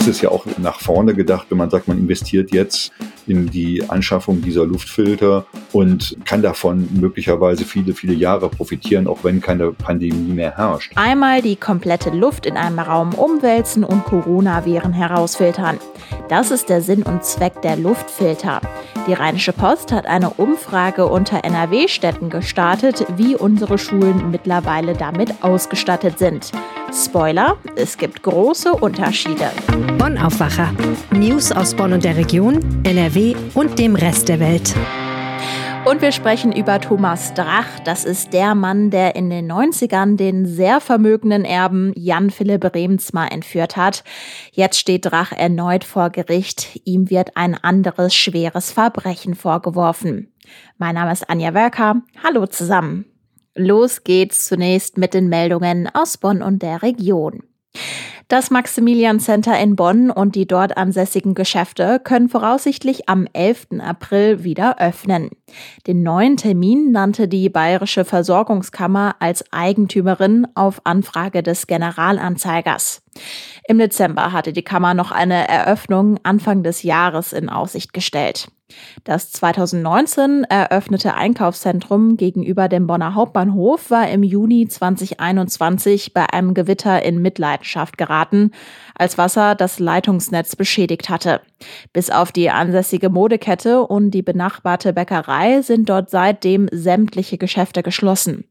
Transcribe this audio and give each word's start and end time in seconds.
ist 0.00 0.08
es 0.08 0.20
ja 0.22 0.30
auch 0.30 0.46
nach 0.56 0.80
vorne 0.80 1.14
gedacht, 1.14 1.46
wenn 1.50 1.58
man 1.58 1.68
sagt, 1.68 1.86
man 1.86 1.98
investiert 1.98 2.52
jetzt 2.52 2.90
in 3.26 3.50
die 3.50 3.88
Anschaffung 3.88 4.40
dieser 4.40 4.64
Luftfilter 4.64 5.44
und 5.72 6.16
kann 6.24 6.40
davon 6.40 6.88
möglicherweise 6.92 7.64
viele, 7.64 7.92
viele 7.92 8.14
Jahre 8.14 8.48
profitieren, 8.48 9.06
auch 9.06 9.24
wenn 9.24 9.42
keine 9.42 9.72
Pandemie 9.72 10.32
mehr 10.32 10.56
herrscht. 10.56 10.92
Einmal 10.96 11.42
die 11.42 11.56
komplette 11.56 12.10
Luft 12.10 12.46
in 12.46 12.56
einem 12.56 12.78
Raum 12.78 13.12
umwälzen 13.12 13.84
und 13.84 14.04
Coronaviren 14.06 14.94
herausfiltern. 14.94 15.78
Das 16.30 16.50
ist 16.50 16.70
der 16.70 16.80
Sinn 16.80 17.02
und 17.02 17.22
Zweck 17.24 17.60
der 17.60 17.76
Luftfilter. 17.76 18.62
Die 19.06 19.12
Rheinische 19.12 19.52
Post 19.52 19.92
hat 19.92 20.06
eine 20.06 20.30
Umfrage 20.30 21.06
unter 21.06 21.44
NRW-Städten 21.44 22.30
gestartet, 22.30 23.04
wie 23.16 23.36
unsere 23.36 23.76
Schulen 23.76 24.30
mittlerweile 24.30 24.94
damit 24.94 25.42
ausgestattet 25.42 26.18
sind. 26.18 26.52
Spoiler, 26.92 27.56
es 27.76 27.96
gibt 27.96 28.22
große 28.22 28.72
Unterschiede. 28.72 29.50
Bonn 29.96 30.18
Aufwacher. 30.18 30.74
News 31.12 31.52
aus 31.52 31.74
Bonn 31.74 31.92
und 31.92 32.04
der 32.04 32.16
Region, 32.16 32.82
NRW 32.84 33.36
und 33.54 33.78
dem 33.78 33.94
Rest 33.94 34.28
der 34.28 34.40
Welt. 34.40 34.74
Und 35.84 36.02
wir 36.02 36.10
sprechen 36.10 36.52
über 36.52 36.80
Thomas 36.80 37.32
Drach. 37.34 37.78
Das 37.84 38.04
ist 38.04 38.32
der 38.32 38.54
Mann, 38.54 38.90
der 38.90 39.14
in 39.14 39.30
den 39.30 39.50
90ern 39.50 40.16
den 40.16 40.46
sehr 40.46 40.80
vermögenden 40.80 41.44
Erben 41.44 41.92
Jan 41.94 42.30
Philipp 42.30 42.74
Remsmar 42.74 43.30
entführt 43.30 43.76
hat. 43.76 44.02
Jetzt 44.52 44.78
steht 44.78 45.06
Drach 45.06 45.32
erneut 45.32 45.84
vor 45.84 46.10
Gericht. 46.10 46.80
Ihm 46.84 47.08
wird 47.08 47.36
ein 47.36 47.54
anderes 47.54 48.14
schweres 48.14 48.72
Verbrechen 48.72 49.34
vorgeworfen. 49.34 50.32
Mein 50.76 50.96
Name 50.96 51.12
ist 51.12 51.30
Anja 51.30 51.54
Werker. 51.54 52.02
Hallo 52.22 52.46
zusammen. 52.46 53.09
Los 53.54 54.04
geht's 54.04 54.46
zunächst 54.46 54.96
mit 54.96 55.14
den 55.14 55.28
Meldungen 55.28 55.88
aus 55.92 56.18
Bonn 56.18 56.42
und 56.42 56.62
der 56.62 56.82
Region. 56.82 57.42
Das 58.30 58.52
Maximilian 58.52 59.18
Center 59.18 59.58
in 59.58 59.74
Bonn 59.74 60.08
und 60.08 60.36
die 60.36 60.46
dort 60.46 60.76
ansässigen 60.76 61.34
Geschäfte 61.34 61.98
können 61.98 62.28
voraussichtlich 62.28 63.08
am 63.08 63.26
11. 63.32 63.80
April 63.80 64.44
wieder 64.44 64.78
öffnen. 64.78 65.30
Den 65.88 66.04
neuen 66.04 66.36
Termin 66.36 66.92
nannte 66.92 67.26
die 67.26 67.48
Bayerische 67.48 68.04
Versorgungskammer 68.04 69.16
als 69.18 69.44
Eigentümerin 69.52 70.46
auf 70.54 70.80
Anfrage 70.84 71.42
des 71.42 71.66
Generalanzeigers. 71.66 73.02
Im 73.66 73.78
Dezember 73.78 74.30
hatte 74.30 74.52
die 74.52 74.62
Kammer 74.62 74.94
noch 74.94 75.10
eine 75.10 75.48
Eröffnung 75.48 76.20
Anfang 76.22 76.62
des 76.62 76.84
Jahres 76.84 77.32
in 77.32 77.48
Aussicht 77.48 77.92
gestellt. 77.92 78.46
Das 79.04 79.32
2019 79.32 80.44
eröffnete 80.44 81.14
Einkaufszentrum 81.14 82.16
gegenüber 82.16 82.68
dem 82.68 82.86
Bonner 82.86 83.14
Hauptbahnhof 83.14 83.90
war 83.90 84.08
im 84.10 84.22
Juni 84.22 84.68
2021 84.68 86.14
bei 86.14 86.26
einem 86.32 86.54
Gewitter 86.54 87.02
in 87.02 87.22
Mitleidenschaft 87.22 87.98
geraten, 87.98 88.52
als 88.94 89.18
Wasser 89.18 89.54
das 89.54 89.78
Leitungsnetz 89.78 90.56
beschädigt 90.56 91.10
hatte. 91.10 91.40
Bis 91.92 92.10
auf 92.10 92.32
die 92.32 92.50
ansässige 92.50 93.10
Modekette 93.10 93.82
und 93.86 94.10
die 94.10 94.22
benachbarte 94.22 94.92
Bäckerei 94.92 95.62
sind 95.62 95.88
dort 95.88 96.10
seitdem 96.10 96.68
sämtliche 96.72 97.38
Geschäfte 97.38 97.82
geschlossen. 97.82 98.44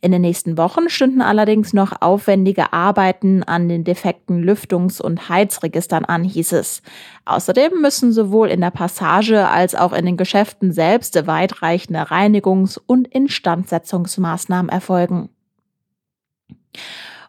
In 0.00 0.12
den 0.12 0.22
nächsten 0.22 0.58
Wochen 0.58 0.88
stünden 0.88 1.22
allerdings 1.22 1.72
noch 1.72 2.00
aufwendige 2.00 2.72
Arbeiten 2.72 3.42
an 3.42 3.68
den 3.68 3.84
defekten 3.84 4.44
Lüftungs- 4.44 5.00
und 5.00 5.28
Heizregistern 5.28 6.04
an, 6.04 6.24
hieß 6.24 6.52
es. 6.52 6.82
Außerdem 7.24 7.80
müssen 7.80 8.12
sowohl 8.12 8.48
in 8.48 8.60
der 8.60 8.70
Passage 8.70 9.48
als 9.48 9.74
auch 9.74 9.92
in 9.92 10.06
den 10.06 10.16
Geschäften 10.16 10.72
selbst 10.72 11.26
weitreichende 11.26 12.02
Reinigungs- 12.10 12.80
und 12.86 13.08
Instandsetzungsmaßnahmen 13.08 14.68
erfolgen. 14.68 15.30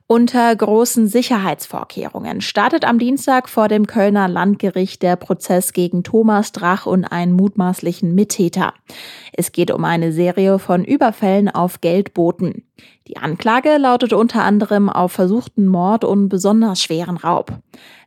Unter 0.09 0.55
großen 0.55 1.09
Sicherheitsvorkehrungen 1.09 2.39
startet 2.39 2.86
am 2.86 2.97
Dienstag 2.97 3.50
vor 3.50 3.67
dem 3.67 3.88
Kölner 3.88 4.30
Landgericht 4.30 5.03
der 5.03 5.17
Prozess 5.17 5.73
gegen 5.73 6.02
Thomas 6.02 6.53
Drach 6.53 6.86
und 6.86 7.03
einen 7.03 7.33
mutmaßlichen 7.33 8.16
Mittäter. 8.16 8.73
Es 9.33 9.52
geht 9.52 9.69
um 9.69 9.83
eine 9.83 10.14
Serie 10.14 10.59
von 10.59 10.86
Überfällen 10.86 11.49
auf 11.49 11.82
Geldboten. 11.82 12.64
Die 13.08 13.16
Anklage 13.16 13.78
lautet 13.78 14.12
unter 14.12 14.44
anderem 14.44 14.90
auf 14.90 15.14
versuchten 15.14 15.66
Mord 15.66 16.04
und 16.04 16.28
besonders 16.28 16.82
schweren 16.82 17.16
Raub. 17.16 17.54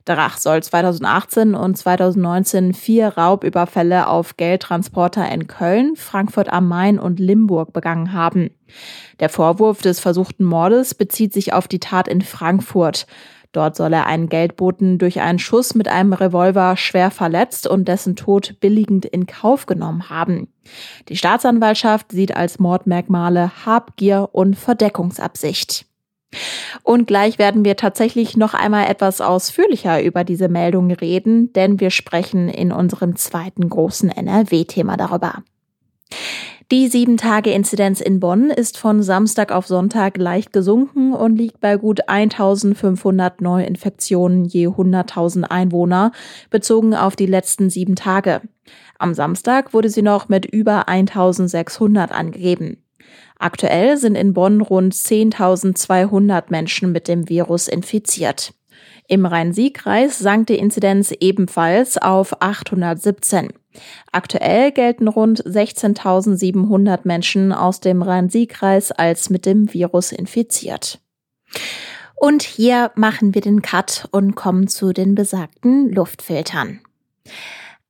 Drach 0.05 0.37
soll 0.37 0.63
2018 0.63 1.55
und 1.55 1.77
2019 1.77 2.75
vier 2.75 3.09
Raubüberfälle 3.09 4.09
auf 4.09 4.37
Geldtransporter 4.37 5.27
in 5.31 5.47
Köln, 5.47 5.97
Frankfurt 5.97 6.53
am 6.53 6.69
Main 6.69 6.99
und 6.99 7.19
Limburg 7.19 7.73
begangen 7.73 8.13
haben. 8.13 8.51
Der 9.21 9.31
Vorwurf 9.31 9.81
des 9.81 10.01
versuchten 10.01 10.45
Mordes 10.45 10.95
bezieht 10.95 11.33
sich 11.33 11.55
auf 11.55 11.67
die 11.67 11.81
Tat 11.81 12.07
in 12.07 12.21
Frankfurt. 12.21 13.07
Dort 13.53 13.77
soll 13.77 13.93
er 13.93 14.07
einen 14.07 14.29
Geldboten 14.29 14.99
durch 14.99 15.21
einen 15.21 15.41
Schuss 15.41 15.75
mit 15.75 15.89
einem 15.89 16.13
Revolver 16.13 16.77
schwer 16.77 17.11
verletzt 17.11 17.67
und 17.67 17.89
dessen 17.89 18.15
Tod 18.15 18.61
billigend 18.61 19.05
in 19.05 19.27
Kauf 19.27 19.67
genommen 19.67 20.09
haben. 20.09 20.49
Die 21.09 21.17
Staatsanwaltschaft 21.17 22.13
sieht 22.13 22.37
als 22.37 22.61
Mordmerkmale 22.61 23.51
Habgier 23.67 24.29
und 24.33 24.57
Verdeckungsabsicht. 24.57 25.87
Und 26.85 27.07
gleich 27.07 27.39
werden 27.39 27.65
wir 27.65 27.77
tatsächlich 27.77 28.37
noch 28.37 28.55
einmal 28.55 28.87
etwas 28.87 29.21
ausführlicher 29.21 30.01
über 30.03 30.23
diese 30.23 30.49
Meldung 30.49 30.93
reden, 30.93 31.53
denn 31.53 31.81
wir 31.81 31.91
sprechen 31.91 32.49
in 32.49 32.71
unserem 32.71 33.17
zweiten 33.17 33.69
großen 33.69 34.11
NRW-Thema 34.11 34.97
darüber. 34.97 35.43
Die 36.73 36.89
7-Tage-Inzidenz 36.89 38.01
in 38.01 38.21
Bonn 38.21 38.49
ist 38.49 38.79
von 38.79 39.03
Samstag 39.03 39.51
auf 39.51 39.67
Sonntag 39.67 40.17
leicht 40.17 40.53
gesunken 40.53 41.13
und 41.13 41.35
liegt 41.35 41.61
bei 41.61 41.77
gut 41.77 42.09
1500 42.09 43.41
Neuinfektionen 43.41 44.45
je 44.45 44.69
100.000 44.69 45.43
Einwohner, 45.51 46.13
bezogen 46.49 46.95
auf 46.95 47.17
die 47.17 47.27
letzten 47.27 47.71
sieben 47.71 47.97
Tage. 47.97 48.43
Am 49.01 49.15
Samstag 49.15 49.75
wurde 49.75 49.89
sie 49.89 50.03
noch 50.03 50.29
mit 50.29 50.47
über 50.47 50.87
1600 50.87 52.13
angegeben. 52.13 52.77
Aktuell 53.41 53.97
sind 53.97 54.15
in 54.15 54.33
Bonn 54.33 54.61
rund 54.61 54.95
10.200 54.95 56.45
Menschen 56.51 56.93
mit 56.93 57.09
dem 57.09 57.29
Virus 57.29 57.67
infiziert. 57.67 58.55
Im 59.09 59.27
Rhein-Sieg-Kreis 59.27 60.21
sank 60.21 60.47
die 60.47 60.59
Inzidenz 60.59 61.13
ebenfalls 61.19 61.99
auf 61.99 62.41
817. 62.41 63.49
Aktuell 64.13 64.73
gelten 64.73 65.09
rund 65.09 65.43
16.700 65.45 67.01
Menschen 67.05 67.53
aus 67.53 67.81
dem 67.81 68.03
Rhein-Sieg-Kreis 68.03 68.93
als 68.93 69.31
mit 69.31 69.47
dem 69.47 69.73
Virus 69.73 70.13
infiziert. 70.13 71.01
Und 72.17 72.43
hier 72.43 72.91
machen 72.97 73.35
wir 73.35 73.41
den 73.41 73.63
Cut 73.63 74.09
und 74.11 74.35
kommen 74.35 74.69
zu 74.69 74.93
den 74.93 75.15
besagten 75.15 75.91
Luftfiltern. 75.91 76.81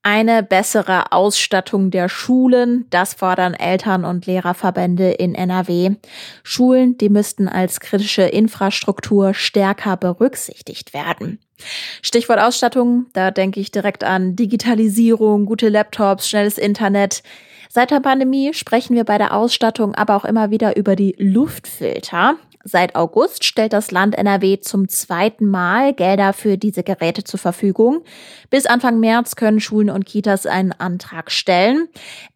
Eine 0.03 0.43
bessere 0.43 1.13
Ausstattung 1.13 1.91
der 1.91 2.09
Schulen, 2.09 2.87
das 2.89 3.13
fordern 3.13 3.53
Eltern- 3.53 4.07
und 4.07 4.25
Lehrerverbände 4.25 5.11
in 5.11 5.35
NRW. 5.35 5.97
Schulen, 6.43 6.97
die 6.97 7.11
müssten 7.11 7.49
als 7.49 7.81
kritische 7.81 8.23
Infrastruktur 8.23 9.35
stärker 9.35 9.99
berücksichtigt 9.99 10.95
werden. 10.95 11.39
Stichwort 12.01 12.41
Ausstattung, 12.41 13.09
da 13.13 13.31
denke 13.31 13.61
ich 13.61 13.73
direkt 13.73 14.03
an 14.03 14.37
Digitalisierung, 14.37 15.45
gute 15.45 15.69
Laptops, 15.69 16.31
schnelles 16.31 16.57
Internet. 16.57 17.23
Seit 17.69 17.91
der 17.91 18.01
Pandemie 18.01 18.55
sprechen 18.55 18.97
wir 18.97 19.05
bei 19.05 19.19
der 19.19 19.35
Ausstattung 19.37 19.95
aber 19.95 20.17
auch 20.17 20.25
immer 20.25 20.51
wieder 20.51 20.79
über 20.79 20.97
die 20.97 21.15
Luftfilter. 21.19 22.37
Seit 22.63 22.95
August 22.95 23.45
stellt 23.45 23.73
das 23.73 23.91
Land 23.91 24.17
NRW 24.17 24.61
zum 24.61 24.89
zweiten 24.89 25.47
Mal 25.47 25.95
Gelder 25.95 26.33
für 26.35 26.59
diese 26.59 26.83
Geräte 26.83 27.25
zur 27.25 27.41
Verfügung. 27.41 28.03
Bis 28.51 28.67
Anfang 28.67 29.01
März 29.01 29.37
können 29.37 29.61
Schulen 29.61 29.89
und 29.89 30.05
Kitas 30.05 30.45
einen 30.45 30.73
Antrag 30.73 31.31
stellen. 31.31 31.89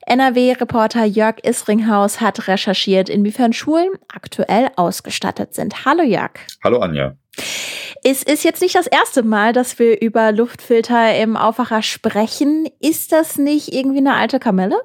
NRW-Reporter 0.07 1.05
Jörg 1.05 1.45
Isringhaus 1.45 2.23
hat 2.23 2.49
recherchiert, 2.49 3.11
inwiefern 3.11 3.53
Schulen 3.53 3.91
aktuell 4.09 4.69
ausgestattet 4.77 5.55
sind. 5.55 5.85
Hallo 5.85 6.03
Jörg. 6.03 6.33
Hallo 6.62 6.79
Anja. 6.79 7.17
Es 8.06 8.22
ist 8.22 8.44
jetzt 8.44 8.60
nicht 8.60 8.75
das 8.75 8.87
erste 8.87 9.22
Mal, 9.22 9.54
dass 9.54 9.78
wir 9.78 10.03
über 10.03 10.31
Luftfilter 10.31 11.19
im 11.19 11.38
Aufwacher 11.38 11.81
sprechen. 11.81 12.69
Ist 12.79 13.12
das 13.12 13.38
nicht 13.38 13.73
irgendwie 13.73 14.00
eine 14.00 14.12
alte 14.12 14.38
Kamelle? 14.38 14.76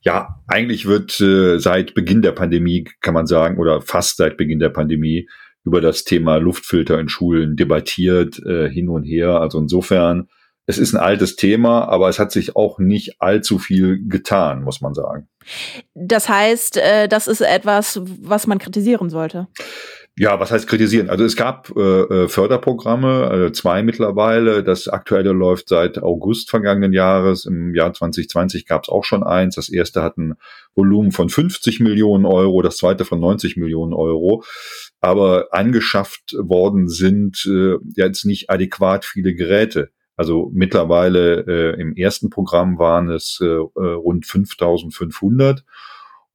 Ja, 0.00 0.40
eigentlich 0.46 0.86
wird 0.86 1.20
äh, 1.20 1.58
seit 1.58 1.92
Beginn 1.92 2.22
der 2.22 2.32
Pandemie, 2.32 2.88
kann 3.02 3.12
man 3.12 3.26
sagen, 3.26 3.58
oder 3.58 3.82
fast 3.82 4.16
seit 4.16 4.38
Beginn 4.38 4.58
der 4.58 4.70
Pandemie 4.70 5.28
über 5.64 5.82
das 5.82 6.04
Thema 6.04 6.38
Luftfilter 6.38 6.98
in 6.98 7.10
Schulen 7.10 7.56
debattiert, 7.56 8.38
äh, 8.46 8.70
hin 8.70 8.88
und 8.88 9.04
her. 9.04 9.38
Also 9.42 9.58
insofern, 9.58 10.28
es 10.64 10.78
ist 10.78 10.94
ein 10.94 11.00
altes 11.00 11.36
Thema, 11.36 11.88
aber 11.88 12.08
es 12.08 12.18
hat 12.18 12.32
sich 12.32 12.56
auch 12.56 12.78
nicht 12.78 13.20
allzu 13.20 13.58
viel 13.58 14.08
getan, 14.08 14.62
muss 14.62 14.80
man 14.80 14.94
sagen. 14.94 15.28
Das 15.94 16.30
heißt, 16.30 16.78
äh, 16.78 17.06
das 17.06 17.28
ist 17.28 17.42
etwas, 17.42 18.00
was 18.22 18.46
man 18.46 18.58
kritisieren 18.58 19.10
sollte. 19.10 19.48
Ja, 20.16 20.38
was 20.38 20.50
heißt 20.50 20.66
kritisieren? 20.66 21.08
Also 21.08 21.24
es 21.24 21.34
gab 21.34 21.70
äh, 21.76 21.80
äh 21.80 22.28
Förderprogramme, 22.28 23.46
äh, 23.46 23.52
zwei 23.52 23.82
mittlerweile. 23.82 24.62
Das 24.62 24.88
aktuelle 24.88 25.32
läuft 25.32 25.68
seit 25.68 26.02
August 26.02 26.50
vergangenen 26.50 26.92
Jahres. 26.92 27.46
Im 27.46 27.74
Jahr 27.74 27.92
2020 27.92 28.66
gab 28.66 28.82
es 28.82 28.88
auch 28.90 29.04
schon 29.04 29.22
eins. 29.22 29.54
Das 29.54 29.70
erste 29.70 30.02
hat 30.02 30.18
ein 30.18 30.34
Volumen 30.74 31.12
von 31.12 31.28
50 31.30 31.80
Millionen 31.80 32.26
Euro, 32.26 32.60
das 32.60 32.76
zweite 32.76 33.04
von 33.04 33.20
90 33.20 33.56
Millionen 33.56 33.94
Euro. 33.94 34.44
Aber 35.00 35.48
angeschafft 35.52 36.34
worden 36.38 36.88
sind 36.88 37.46
äh, 37.46 37.76
jetzt 37.96 38.26
nicht 38.26 38.50
adäquat 38.50 39.06
viele 39.06 39.34
Geräte. 39.34 39.90
Also 40.16 40.50
mittlerweile 40.52 41.46
äh, 41.46 41.80
im 41.80 41.96
ersten 41.96 42.28
Programm 42.28 42.78
waren 42.78 43.08
es 43.08 43.38
äh, 43.40 43.46
äh 43.46 43.94
rund 43.94 44.26
5500 44.26 45.64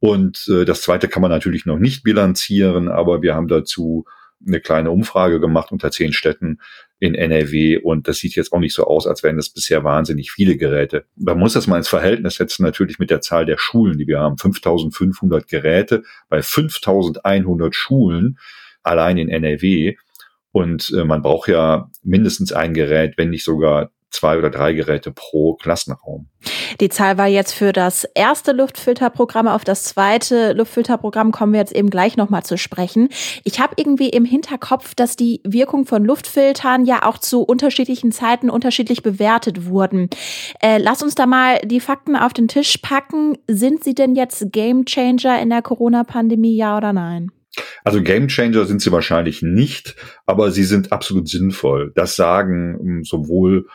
und 0.06 0.48
äh, 0.50 0.66
das 0.66 0.84
zweite 0.84 1.08
kann 1.08 1.24
man 1.24 1.32
natürlich 1.32 1.66
noch 1.66 1.80
nicht 1.80 2.04
bilanzieren, 2.04 2.90
aber 2.90 3.24
wir 3.24 3.34
haben 3.34 3.48
dazu 3.48 4.06
eine 4.46 4.60
kleine 4.60 4.92
Umfrage 4.92 5.40
gemacht 5.40 5.72
unter 5.72 5.90
zehn 5.90 6.14
Städten 6.14 6.60
in 7.00 7.16
NRW 7.16 7.80
und 7.80 8.08
das 8.08 8.18
sieht 8.18 8.36
jetzt 8.36 8.54
auch 8.54 8.60
nicht 8.60 8.76
so 8.76 8.86
aus, 8.86 9.08
als 9.08 9.24
wären 9.24 9.38
das 9.38 9.50
bisher 9.50 9.84
wahnsinnig 9.84 10.32
viele 10.32 10.58
Geräte. 10.58 11.06
Man 11.16 11.40
muss 11.40 11.54
das 11.54 11.66
mal 11.66 11.78
ins 11.78 11.88
Verhältnis 11.88 12.36
setzen 12.36 12.62
natürlich 12.62 13.00
mit 13.00 13.10
der 13.10 13.22
Zahl 13.22 13.48
der 13.48 13.58
Schulen, 13.58 13.98
die 13.98 14.06
wir 14.06 14.20
haben. 14.20 14.38
5500 14.38 15.48
Geräte 15.48 16.04
bei 16.30 16.44
5100 16.44 17.74
Schulen 17.74 18.38
allein 18.84 19.18
in 19.18 19.30
NRW. 19.30 19.96
Und 20.52 20.94
äh, 20.96 21.04
man 21.04 21.24
braucht 21.24 21.50
ja 21.50 21.90
mindestens 22.04 22.54
ein 22.54 22.76
Gerät, 22.76 23.18
wenn 23.18 23.32
nicht 23.32 23.44
sogar 23.44 23.90
zwei 24.12 24.38
oder 24.38 24.50
drei 24.50 24.74
Geräte 24.74 25.12
pro 25.12 25.56
Klassenraum. 25.56 26.30
Die 26.80 26.90
Zahl 26.90 27.18
war 27.18 27.28
jetzt 27.28 27.54
für 27.54 27.74
das 27.74 28.06
erste 28.16 28.52
Luftfilterprogramm. 28.52 29.48
Auf 29.48 29.64
das 29.64 29.84
zweite 29.84 30.54
Luftfilterprogramm 30.54 31.32
kommen 31.32 31.54
wir 31.54 31.60
jetzt 31.60 31.76
eben 31.76 31.90
gleich 31.90 32.18
nochmal 32.18 32.44
zu 32.44 32.58
sprechen. 32.58 33.10
Ich 33.44 33.60
habe 33.60 33.74
irgendwie 33.78 34.10
im 34.10 34.26
Hinterkopf, 34.26 34.96
dass 34.96 35.16
die 35.16 35.42
Wirkung 35.44 35.86
von 35.86 36.04
Luftfiltern 36.06 36.86
ja 36.86 37.04
auch 37.04 37.18
zu 37.18 37.42
unterschiedlichen 37.42 38.12
Zeiten 38.12 38.50
unterschiedlich 38.50 39.04
bewertet 39.04 39.66
wurden. 39.66 40.10
Äh, 40.62 40.78
lass 40.78 41.04
uns 41.04 41.16
da 41.16 41.26
mal 41.26 41.60
die 41.64 41.80
Fakten 41.80 42.16
auf 42.16 42.34
den 42.34 42.48
Tisch 42.48 42.78
packen. 42.78 43.38
Sind 43.48 43.84
sie 43.84 43.96
denn 43.96 44.16
jetzt 44.16 44.52
Gamechanger 44.52 45.42
in 45.42 45.50
der 45.50 45.62
Corona-Pandemie, 45.62 46.56
ja 46.56 46.78
oder 46.78 46.94
nein? 46.94 47.32
Also 47.84 48.02
Gamechanger 48.02 48.66
sind 48.66 48.82
sie 48.82 48.92
wahrscheinlich 48.92 49.42
nicht, 49.42 49.96
aber 50.26 50.52
sie 50.52 50.64
sind 50.64 50.92
absolut 50.92 51.30
sinnvoll. 51.30 51.92
Das 51.96 52.16
sagen 52.16 52.78
ähm, 52.82 53.04
sowohl 53.04 53.68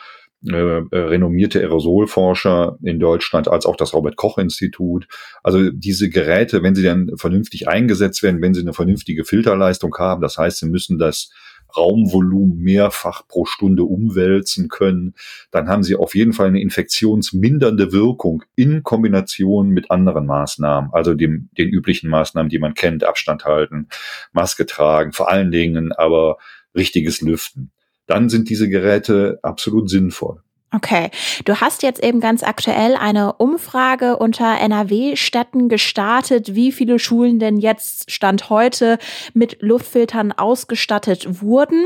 äh, 0.47 0.53
äh, 0.53 0.87
renommierte 0.93 1.61
Aerosolforscher 1.61 2.79
in 2.83 2.99
Deutschland 2.99 3.47
als 3.47 3.67
auch 3.67 3.77
das 3.77 3.93
Robert 3.93 4.17
Koch 4.17 4.39
Institut. 4.39 5.07
Also 5.43 5.71
diese 5.71 6.09
Geräte, 6.09 6.63
wenn 6.63 6.75
sie 6.75 6.83
dann 6.83 7.11
vernünftig 7.17 7.69
eingesetzt 7.69 8.23
werden, 8.23 8.41
wenn 8.41 8.55
sie 8.55 8.63
eine 8.63 8.73
vernünftige 8.73 9.25
Filterleistung 9.25 9.95
haben, 9.99 10.23
das 10.23 10.39
heißt, 10.39 10.59
sie 10.59 10.67
müssen 10.67 10.99
das 10.99 11.31
Raumvolumen 11.77 12.57
mehrfach 12.59 13.29
pro 13.29 13.45
Stunde 13.45 13.85
umwälzen 13.85 14.69
können, 14.69 15.15
dann 15.51 15.69
haben 15.69 15.83
sie 15.83 15.95
auf 15.95 16.15
jeden 16.15 16.33
Fall 16.33 16.49
eine 16.49 16.63
infektionsmindernde 16.63 17.93
Wirkung 17.93 18.43
in 18.57 18.83
Kombination 18.83 19.69
mit 19.69 19.91
anderen 19.91 20.25
Maßnahmen, 20.25 20.91
also 20.93 21.13
dem, 21.13 21.51
den 21.59 21.69
üblichen 21.69 22.09
Maßnahmen, 22.09 22.49
die 22.49 22.59
man 22.59 22.73
kennt, 22.73 23.05
Abstand 23.05 23.45
halten, 23.45 23.89
Maske 24.33 24.65
tragen, 24.65 25.13
vor 25.13 25.31
allen 25.31 25.51
Dingen 25.51 25.93
aber 25.93 26.39
richtiges 26.75 27.21
Lüften 27.21 27.73
dann 28.11 28.29
sind 28.29 28.51
diese 28.51 28.69
Geräte 28.69 29.39
absolut 29.43 29.89
sinnvoll. 29.89 30.43
Okay, 30.73 31.11
du 31.47 31.61
hast 31.61 31.83
jetzt 31.83 32.03
eben 32.03 32.21
ganz 32.21 32.45
aktuell 32.45 32.95
eine 32.95 33.33
Umfrage 33.35 34.17
unter 34.17 34.61
NRW-Städten 34.61 35.69
gestartet, 35.69 36.55
wie 36.55 36.71
viele 36.71 37.01
Schulen 37.01 37.41
denn 37.41 37.57
jetzt 37.57 38.11
Stand 38.11 38.51
heute 38.51 38.99
mit 39.35 39.59
Luftfiltern 39.61 40.31
ausgestattet 40.31 41.41
wurden. 41.41 41.85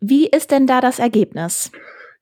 Wie 0.00 0.26
ist 0.26 0.50
denn 0.50 0.66
da 0.66 0.82
das 0.82 0.98
Ergebnis? 0.98 1.70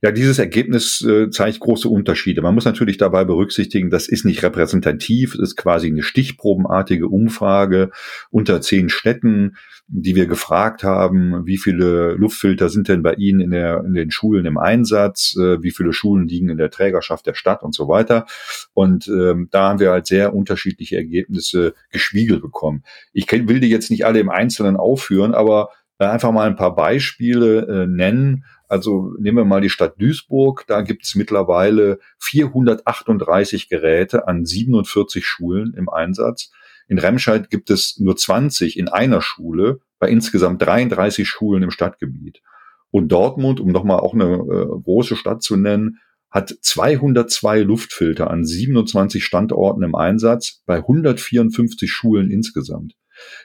Ja, 0.00 0.12
dieses 0.12 0.38
Ergebnis 0.38 1.00
äh, 1.02 1.28
zeigt 1.30 1.58
große 1.58 1.88
Unterschiede. 1.88 2.42
Man 2.42 2.54
muss 2.54 2.64
natürlich 2.64 2.98
dabei 2.98 3.24
berücksichtigen, 3.24 3.90
das 3.90 4.08
ist 4.08 4.24
nicht 4.24 4.44
repräsentativ, 4.44 5.34
es 5.34 5.40
ist 5.40 5.56
quasi 5.56 5.88
eine 5.88 6.04
stichprobenartige 6.04 7.08
Umfrage 7.08 7.90
unter 8.30 8.60
zehn 8.60 8.90
Städten, 8.90 9.56
die 9.90 10.14
wir 10.14 10.26
gefragt 10.26 10.84
haben, 10.84 11.46
wie 11.46 11.56
viele 11.56 12.12
Luftfilter 12.12 12.68
sind 12.68 12.88
denn 12.88 13.02
bei 13.02 13.14
Ihnen 13.14 13.40
in, 13.40 13.50
der, 13.50 13.82
in 13.84 13.94
den 13.94 14.10
Schulen 14.10 14.44
im 14.44 14.58
Einsatz, 14.58 15.34
äh, 15.36 15.62
wie 15.62 15.70
viele 15.70 15.92
Schulen 15.92 16.28
liegen 16.28 16.50
in 16.50 16.58
der 16.58 16.70
Trägerschaft 16.70 17.26
der 17.26 17.34
Stadt 17.34 17.62
und 17.62 17.74
so 17.74 17.88
weiter. 17.88 18.26
Und 18.74 19.08
ähm, 19.08 19.48
da 19.50 19.70
haben 19.70 19.80
wir 19.80 19.90
halt 19.90 20.06
sehr 20.06 20.34
unterschiedliche 20.34 20.96
Ergebnisse 20.96 21.74
gespiegelt 21.90 22.42
bekommen. 22.42 22.84
Ich 23.12 23.30
will 23.32 23.60
die 23.60 23.70
jetzt 23.70 23.90
nicht 23.90 24.04
alle 24.04 24.20
im 24.20 24.28
Einzelnen 24.28 24.76
aufführen, 24.76 25.34
aber 25.34 25.70
äh, 25.98 26.04
einfach 26.04 26.32
mal 26.32 26.46
ein 26.46 26.56
paar 26.56 26.76
Beispiele 26.76 27.66
äh, 27.66 27.86
nennen 27.86 28.44
also 28.68 29.14
nehmen 29.18 29.38
wir 29.38 29.44
mal 29.46 29.62
die 29.62 29.70
Stadt 29.70 29.94
Duisburg, 29.98 30.64
da 30.66 30.82
gibt 30.82 31.04
es 31.04 31.14
mittlerweile 31.14 31.98
438 32.18 33.68
Geräte 33.70 34.28
an 34.28 34.44
47 34.44 35.26
Schulen 35.26 35.72
im 35.74 35.88
Einsatz. 35.88 36.52
In 36.88 36.98
Remscheid 36.98 37.50
gibt 37.50 37.70
es 37.70 37.98
nur 37.98 38.16
20 38.16 38.78
in 38.78 38.88
einer 38.88 39.20
Schule 39.20 39.80
bei 39.98 40.08
insgesamt 40.08 40.62
33 40.62 41.28
Schulen 41.28 41.62
im 41.62 41.70
Stadtgebiet. 41.70 42.42
Und 42.90 43.12
Dortmund, 43.12 43.60
um 43.60 43.68
nochmal 43.68 44.00
auch 44.00 44.14
eine 44.14 44.24
äh, 44.24 44.82
große 44.82 45.14
Stadt 45.14 45.42
zu 45.42 45.56
nennen, 45.56 45.98
hat 46.30 46.54
202 46.60 47.60
Luftfilter 47.60 48.30
an 48.30 48.44
27 48.44 49.24
Standorten 49.24 49.82
im 49.82 49.94
Einsatz 49.94 50.62
bei 50.66 50.76
154 50.76 51.90
Schulen 51.90 52.30
insgesamt. 52.30 52.94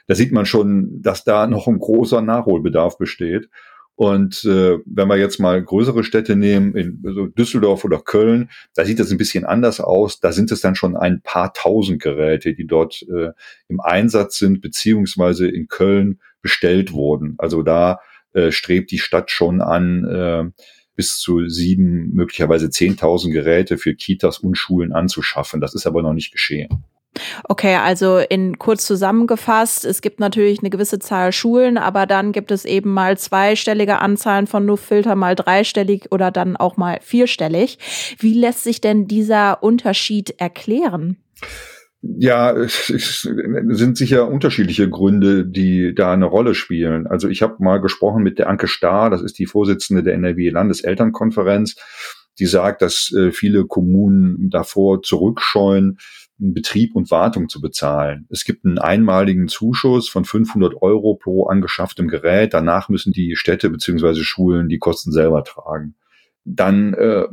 Da 0.06 0.14
sieht 0.14 0.32
man 0.32 0.46
schon, 0.46 1.02
dass 1.02 1.24
da 1.24 1.46
noch 1.46 1.66
ein 1.66 1.78
großer 1.78 2.22
Nachholbedarf 2.22 2.98
besteht. 2.98 3.48
Und 3.96 4.44
äh, 4.44 4.78
wenn 4.86 5.08
wir 5.08 5.16
jetzt 5.16 5.38
mal 5.38 5.62
größere 5.62 6.02
Städte 6.02 6.34
nehmen, 6.34 6.74
in 6.74 7.00
so 7.14 7.26
Düsseldorf 7.26 7.84
oder 7.84 8.00
Köln, 8.00 8.50
da 8.74 8.84
sieht 8.84 8.98
das 8.98 9.10
ein 9.10 9.18
bisschen 9.18 9.44
anders 9.44 9.80
aus. 9.80 10.18
Da 10.18 10.32
sind 10.32 10.50
es 10.50 10.60
dann 10.60 10.74
schon 10.74 10.96
ein 10.96 11.20
paar 11.22 11.52
tausend 11.52 12.02
Geräte, 12.02 12.54
die 12.54 12.66
dort 12.66 13.02
äh, 13.02 13.30
im 13.68 13.80
Einsatz 13.80 14.38
sind, 14.38 14.60
beziehungsweise 14.60 15.48
in 15.48 15.68
Köln 15.68 16.20
bestellt 16.42 16.92
wurden. 16.92 17.36
Also 17.38 17.62
da 17.62 18.00
äh, 18.32 18.50
strebt 18.50 18.90
die 18.90 18.98
Stadt 18.98 19.30
schon 19.30 19.60
an, 19.60 20.04
äh, 20.04 20.62
bis 20.96 21.18
zu 21.18 21.48
sieben, 21.48 22.12
möglicherweise 22.14 22.70
zehntausend 22.70 23.32
Geräte 23.32 23.78
für 23.78 23.94
Kitas 23.94 24.38
und 24.38 24.56
Schulen 24.56 24.92
anzuschaffen. 24.92 25.60
Das 25.60 25.74
ist 25.74 25.86
aber 25.86 26.02
noch 26.02 26.12
nicht 26.12 26.32
geschehen. 26.32 26.84
Okay, 27.48 27.76
also 27.76 28.18
in 28.18 28.58
kurz 28.58 28.86
zusammengefasst, 28.86 29.84
es 29.84 30.02
gibt 30.02 30.20
natürlich 30.20 30.60
eine 30.60 30.70
gewisse 30.70 30.98
Zahl 30.98 31.32
Schulen, 31.32 31.78
aber 31.78 32.06
dann 32.06 32.32
gibt 32.32 32.50
es 32.50 32.64
eben 32.64 32.92
mal 32.92 33.16
zweistellige 33.18 34.00
Anzahlen 34.00 34.46
von 34.46 34.66
Luftfilter, 34.66 35.14
mal 35.14 35.34
dreistellig 35.34 36.10
oder 36.10 36.30
dann 36.30 36.56
auch 36.56 36.76
mal 36.76 36.98
vierstellig. 37.02 37.78
Wie 38.18 38.34
lässt 38.34 38.64
sich 38.64 38.80
denn 38.80 39.06
dieser 39.06 39.62
Unterschied 39.62 40.34
erklären? 40.38 41.16
Ja, 42.06 42.52
es 42.52 42.86
sind 42.86 43.96
sicher 43.96 44.28
unterschiedliche 44.28 44.90
Gründe, 44.90 45.46
die 45.46 45.94
da 45.94 46.12
eine 46.12 46.26
Rolle 46.26 46.54
spielen. 46.54 47.06
Also 47.06 47.28
ich 47.28 47.40
habe 47.40 47.62
mal 47.64 47.80
gesprochen 47.80 48.22
mit 48.22 48.38
der 48.38 48.50
Anke 48.50 48.68
Starr, 48.68 49.08
das 49.08 49.22
ist 49.22 49.38
die 49.38 49.46
Vorsitzende 49.46 50.02
der 50.02 50.12
NRW 50.12 50.50
Landeselternkonferenz, 50.50 51.76
die 52.38 52.44
sagt, 52.44 52.82
dass 52.82 53.10
äh, 53.16 53.30
viele 53.30 53.64
Kommunen 53.64 54.50
davor 54.50 55.02
zurückscheuen, 55.02 55.98
Betrieb 56.38 56.96
und 56.96 57.10
Wartung 57.10 57.48
zu 57.48 57.60
bezahlen. 57.60 58.26
Es 58.28 58.44
gibt 58.44 58.64
einen 58.64 58.78
einmaligen 58.78 59.48
Zuschuss 59.48 60.08
von 60.08 60.24
500 60.24 60.82
Euro 60.82 61.14
pro 61.14 61.46
angeschafftem 61.46 62.08
Gerät. 62.08 62.54
Danach 62.54 62.88
müssen 62.88 63.12
die 63.12 63.36
Städte 63.36 63.70
beziehungsweise 63.70 64.24
Schulen 64.24 64.68
die 64.68 64.78
Kosten 64.78 65.12
selber 65.12 65.44
tragen. 65.44 65.94
Dann 66.44 66.92
äh, 66.94 67.24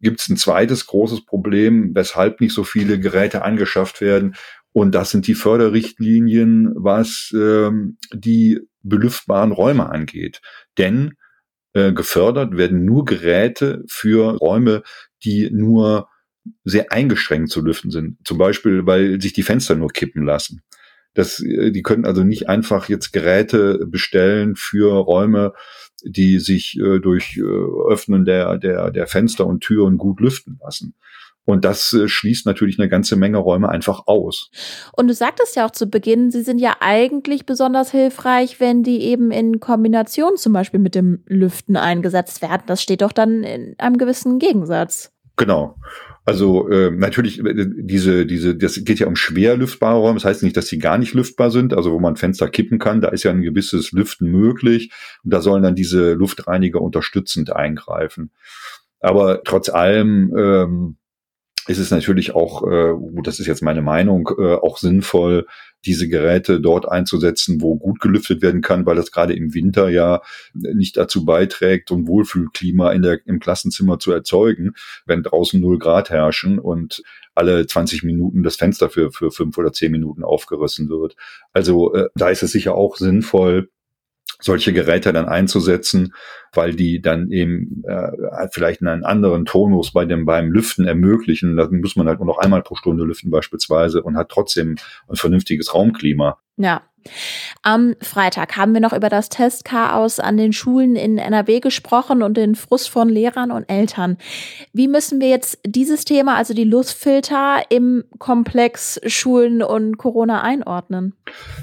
gibt 0.00 0.20
es 0.20 0.28
ein 0.28 0.36
zweites 0.36 0.86
großes 0.86 1.26
Problem, 1.26 1.94
weshalb 1.94 2.40
nicht 2.40 2.54
so 2.54 2.64
viele 2.64 2.98
Geräte 2.98 3.42
angeschafft 3.42 4.00
werden. 4.00 4.36
Und 4.72 4.94
das 4.94 5.10
sind 5.10 5.26
die 5.26 5.34
Förderrichtlinien, 5.34 6.72
was 6.76 7.32
äh, 7.34 7.70
die 8.14 8.60
belüftbaren 8.82 9.52
Räume 9.52 9.90
angeht. 9.90 10.40
Denn 10.78 11.14
äh, 11.74 11.92
gefördert 11.92 12.56
werden 12.56 12.84
nur 12.84 13.04
Geräte 13.04 13.84
für 13.88 14.36
Räume, 14.36 14.82
die 15.24 15.50
nur 15.52 16.08
sehr 16.64 16.92
eingeschränkt 16.92 17.50
zu 17.50 17.62
lüften 17.62 17.90
sind. 17.90 18.18
Zum 18.24 18.38
Beispiel, 18.38 18.86
weil 18.86 19.20
sich 19.20 19.32
die 19.32 19.42
Fenster 19.42 19.74
nur 19.74 19.90
kippen 19.90 20.24
lassen. 20.24 20.62
Das, 21.14 21.40
äh, 21.40 21.70
die 21.70 21.82
können 21.82 22.04
also 22.04 22.24
nicht 22.24 22.48
einfach 22.48 22.88
jetzt 22.88 23.12
Geräte 23.12 23.86
bestellen 23.86 24.56
für 24.56 24.94
Räume, 24.94 25.52
die 26.04 26.38
sich 26.38 26.78
äh, 26.78 27.00
durch 27.00 27.36
äh, 27.36 27.42
Öffnen 27.42 28.24
der, 28.24 28.58
der, 28.58 28.90
der 28.90 29.06
Fenster 29.06 29.46
und 29.46 29.60
Türen 29.60 29.98
gut 29.98 30.20
lüften 30.20 30.58
lassen. 30.62 30.94
Und 31.48 31.64
das 31.64 31.94
äh, 31.94 32.08
schließt 32.08 32.44
natürlich 32.44 32.78
eine 32.78 32.90
ganze 32.90 33.16
Menge 33.16 33.38
Räume 33.38 33.70
einfach 33.70 34.02
aus. 34.06 34.50
Und 34.92 35.08
du 35.08 35.14
sagtest 35.14 35.56
ja 35.56 35.64
auch 35.64 35.70
zu 35.70 35.86
Beginn, 35.86 36.30
sie 36.30 36.42
sind 36.42 36.58
ja 36.58 36.76
eigentlich 36.80 37.46
besonders 37.46 37.90
hilfreich, 37.90 38.60
wenn 38.60 38.82
die 38.82 39.00
eben 39.00 39.30
in 39.30 39.58
Kombination 39.58 40.36
zum 40.36 40.52
Beispiel 40.52 40.78
mit 40.78 40.94
dem 40.94 41.24
Lüften 41.26 41.76
eingesetzt 41.76 42.42
werden. 42.42 42.64
Das 42.66 42.82
steht 42.82 43.00
doch 43.00 43.12
dann 43.12 43.44
in 43.44 43.74
einem 43.78 43.96
gewissen 43.96 44.38
Gegensatz. 44.38 45.10
Genau. 45.38 45.76
Also 46.26 46.68
äh, 46.68 46.90
natürlich 46.90 47.40
diese 47.42 48.26
diese 48.26 48.54
das 48.54 48.84
geht 48.84 48.98
ja 48.98 49.06
um 49.06 49.16
schwer 49.16 49.56
lüftbare 49.56 49.96
Räume. 49.96 50.16
Das 50.16 50.26
heißt 50.26 50.42
nicht, 50.42 50.58
dass 50.58 50.66
sie 50.66 50.78
gar 50.78 50.98
nicht 50.98 51.14
lüftbar 51.14 51.50
sind. 51.50 51.72
Also 51.72 51.92
wo 51.92 52.00
man 52.00 52.16
Fenster 52.16 52.50
kippen 52.50 52.78
kann, 52.78 53.00
da 53.00 53.08
ist 53.08 53.22
ja 53.22 53.30
ein 53.30 53.40
gewisses 53.40 53.92
Lüften 53.92 54.30
möglich 54.30 54.92
und 55.24 55.32
da 55.32 55.40
sollen 55.40 55.62
dann 55.62 55.74
diese 55.74 56.12
Luftreiniger 56.12 56.82
unterstützend 56.82 57.56
eingreifen. 57.56 58.30
Aber 59.00 59.42
trotz 59.42 59.70
allem 59.70 60.34
ähm, 60.36 60.97
ist 61.68 61.78
es 61.78 61.90
natürlich 61.90 62.34
auch, 62.34 62.66
äh, 62.66 62.94
das 63.22 63.40
ist 63.40 63.46
jetzt 63.46 63.62
meine 63.62 63.82
Meinung, 63.82 64.30
äh, 64.38 64.54
auch 64.54 64.78
sinnvoll, 64.78 65.46
diese 65.84 66.08
Geräte 66.08 66.60
dort 66.60 66.88
einzusetzen, 66.88 67.60
wo 67.60 67.76
gut 67.76 68.00
gelüftet 68.00 68.42
werden 68.42 68.62
kann, 68.62 68.84
weil 68.86 68.96
das 68.96 69.12
gerade 69.12 69.34
im 69.34 69.54
Winter 69.54 69.88
ja 69.88 70.22
nicht 70.54 70.96
dazu 70.96 71.24
beiträgt, 71.24 71.90
so 71.90 71.94
ein 71.94 72.08
Wohlfühlklima 72.08 72.92
in 72.92 73.02
der, 73.02 73.20
im 73.26 73.38
Klassenzimmer 73.38 73.98
zu 73.98 74.10
erzeugen, 74.10 74.72
wenn 75.06 75.22
draußen 75.22 75.60
null 75.60 75.78
Grad 75.78 76.10
herrschen 76.10 76.58
und 76.58 77.02
alle 77.34 77.66
20 77.66 78.02
Minuten 78.02 78.42
das 78.42 78.56
Fenster 78.56 78.90
für, 78.90 79.12
für 79.12 79.30
fünf 79.30 79.56
oder 79.58 79.72
zehn 79.72 79.92
Minuten 79.92 80.24
aufgerissen 80.24 80.88
wird. 80.88 81.14
Also 81.52 81.94
äh, 81.94 82.08
da 82.16 82.30
ist 82.30 82.42
es 82.42 82.50
sicher 82.50 82.74
auch 82.74 82.96
sinnvoll, 82.96 83.70
solche 84.40 84.72
Geräte 84.72 85.12
dann 85.12 85.26
einzusetzen, 85.26 86.14
weil 86.52 86.74
die 86.74 87.00
dann 87.00 87.30
eben 87.30 87.82
äh, 87.86 88.48
vielleicht 88.52 88.82
einen 88.82 89.04
anderen 89.04 89.44
Tonus 89.44 89.92
bei 89.92 90.04
dem 90.04 90.24
beim 90.24 90.50
Lüften 90.50 90.86
ermöglichen. 90.86 91.56
Dann 91.56 91.80
muss 91.80 91.96
man 91.96 92.06
halt 92.06 92.20
nur 92.20 92.26
noch 92.26 92.38
einmal 92.38 92.62
pro 92.62 92.74
Stunde 92.76 93.04
lüften 93.04 93.30
beispielsweise 93.30 94.02
und 94.02 94.16
hat 94.16 94.28
trotzdem 94.28 94.76
ein 95.08 95.16
vernünftiges 95.16 95.74
Raumklima. 95.74 96.38
Ja. 96.56 96.82
Am 97.62 97.94
Freitag 98.00 98.56
haben 98.56 98.74
wir 98.74 98.80
noch 98.80 98.92
über 98.92 99.08
das 99.08 99.28
Testchaos 99.28 100.20
an 100.20 100.36
den 100.36 100.52
Schulen 100.52 100.96
in 100.96 101.18
NRW 101.18 101.60
gesprochen 101.60 102.22
und 102.22 102.36
den 102.36 102.54
Frust 102.54 102.90
von 102.90 103.08
Lehrern 103.08 103.50
und 103.50 103.64
Eltern. 103.68 104.18
Wie 104.72 104.88
müssen 104.88 105.20
wir 105.20 105.28
jetzt 105.28 105.58
dieses 105.66 106.04
Thema, 106.04 106.36
also 106.36 106.54
die 106.54 106.64
Luftfilter 106.64 107.62
im 107.68 108.04
Komplex 108.18 109.00
Schulen 109.06 109.62
und 109.62 109.98
Corona 109.98 110.42
einordnen? 110.42 111.14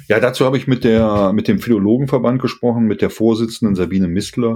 Ja, 0.07 0.19
dazu 0.19 0.45
habe 0.45 0.57
ich 0.57 0.67
mit 0.67 0.83
der, 0.83 1.33
mit 1.33 1.47
dem 1.47 1.59
Philologenverband 1.59 2.41
gesprochen, 2.41 2.85
mit 2.85 3.01
der 3.01 3.09
Vorsitzenden 3.09 3.75
Sabine 3.75 4.07
Mistler. 4.07 4.55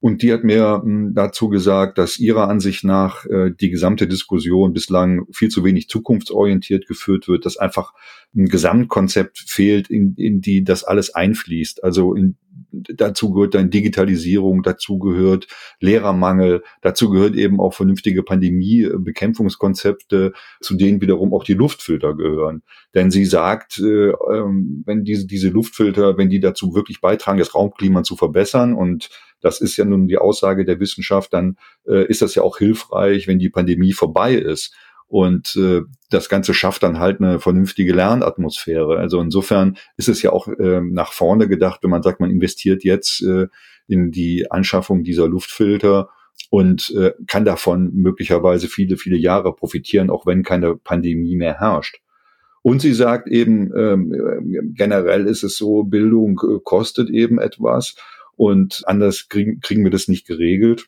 Und 0.00 0.22
die 0.22 0.32
hat 0.32 0.44
mir 0.44 0.80
hm, 0.82 1.12
dazu 1.14 1.48
gesagt, 1.48 1.98
dass 1.98 2.18
ihrer 2.18 2.48
Ansicht 2.48 2.84
nach 2.84 3.26
äh, 3.26 3.50
die 3.50 3.70
gesamte 3.70 4.08
Diskussion 4.08 4.72
bislang 4.72 5.26
viel 5.30 5.50
zu 5.50 5.62
wenig 5.62 5.88
zukunftsorientiert 5.88 6.86
geführt 6.86 7.28
wird, 7.28 7.44
dass 7.44 7.58
einfach 7.58 7.92
ein 8.34 8.46
Gesamtkonzept 8.46 9.38
fehlt, 9.46 9.90
in, 9.90 10.14
in 10.16 10.40
die 10.40 10.64
das 10.64 10.84
alles 10.84 11.14
einfließt. 11.14 11.84
Also 11.84 12.14
in, 12.14 12.36
dazu 12.72 13.32
gehört 13.32 13.54
dann 13.54 13.70
Digitalisierung, 13.70 14.62
dazu 14.62 14.98
gehört 14.98 15.46
Lehrermangel, 15.80 16.62
dazu 16.82 17.10
gehört 17.10 17.34
eben 17.34 17.60
auch 17.60 17.74
vernünftige 17.74 18.22
Pandemiebekämpfungskonzepte, 18.22 20.32
zu 20.60 20.76
denen 20.76 21.00
wiederum 21.00 21.34
auch 21.34 21.44
die 21.44 21.54
Luftfilter 21.54 22.14
gehören. 22.14 22.62
Denn 22.94 23.10
sie 23.10 23.24
sagt, 23.24 23.78
äh, 23.78 24.10
ähm, 24.10 24.82
wenn 24.86 25.04
diese, 25.04 25.26
diese 25.26 25.48
Luftfilter, 25.48 26.18
wenn 26.18 26.30
die 26.30 26.40
dazu 26.40 26.74
wirklich 26.74 27.00
beitragen, 27.00 27.38
das 27.38 27.54
Raumklima 27.54 28.02
zu 28.02 28.16
verbessern 28.16 28.74
und 28.74 29.10
das 29.40 29.60
ist 29.60 29.76
ja 29.76 29.84
nun 29.84 30.06
die 30.06 30.18
Aussage 30.18 30.64
der 30.64 30.80
Wissenschaft, 30.80 31.32
dann 31.32 31.56
äh, 31.86 32.04
ist 32.06 32.22
das 32.22 32.34
ja 32.34 32.42
auch 32.42 32.58
hilfreich, 32.58 33.26
wenn 33.26 33.38
die 33.38 33.50
Pandemie 33.50 33.92
vorbei 33.92 34.34
ist. 34.34 34.74
Und 35.10 35.56
äh, 35.56 35.80
das 36.08 36.28
Ganze 36.28 36.54
schafft 36.54 36.84
dann 36.84 37.00
halt 37.00 37.20
eine 37.20 37.40
vernünftige 37.40 37.92
Lernatmosphäre. 37.92 38.96
Also 38.96 39.20
insofern 39.20 39.76
ist 39.96 40.08
es 40.08 40.22
ja 40.22 40.30
auch 40.30 40.46
äh, 40.46 40.80
nach 40.80 41.12
vorne 41.12 41.48
gedacht, 41.48 41.80
wenn 41.82 41.90
man 41.90 42.04
sagt, 42.04 42.20
man 42.20 42.30
investiert 42.30 42.84
jetzt 42.84 43.20
äh, 43.22 43.48
in 43.88 44.12
die 44.12 44.48
Anschaffung 44.52 45.02
dieser 45.02 45.26
Luftfilter 45.26 46.10
und 46.48 46.94
äh, 46.96 47.12
kann 47.26 47.44
davon 47.44 47.90
möglicherweise 47.92 48.68
viele, 48.68 48.96
viele 48.96 49.16
Jahre 49.16 49.52
profitieren, 49.52 50.10
auch 50.10 50.26
wenn 50.26 50.44
keine 50.44 50.76
Pandemie 50.76 51.34
mehr 51.34 51.58
herrscht. 51.58 51.98
Und 52.62 52.80
sie 52.80 52.92
sagt 52.92 53.26
eben, 53.26 53.72
ähm, 53.76 54.74
generell 54.76 55.26
ist 55.26 55.42
es 55.42 55.56
so, 55.56 55.82
Bildung 55.82 56.40
äh, 56.48 56.60
kostet 56.62 57.10
eben 57.10 57.40
etwas 57.40 57.96
und 58.36 58.82
anders 58.86 59.28
kriegen, 59.28 59.58
kriegen 59.60 59.82
wir 59.82 59.90
das 59.90 60.06
nicht 60.06 60.24
geregelt. 60.24 60.86